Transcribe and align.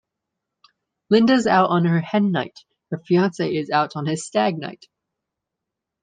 Linda's 1.11 1.45
out 1.45 1.69
on 1.69 1.85
her 1.85 1.99
hen 1.99 2.31
night, 2.31 2.61
her 2.89 2.97
fiance 3.05 3.55
is 3.55 3.69
out 3.69 3.91
on 3.95 4.07
his 4.07 4.25
stag 4.25 4.57
night. 4.57 4.87